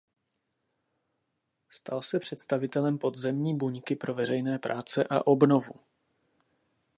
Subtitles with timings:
[1.69, 5.73] Stal se představitelem podzemní buňky pro veřejné práce a obnovu.